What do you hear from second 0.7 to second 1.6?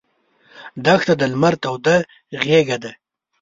دښته د لمر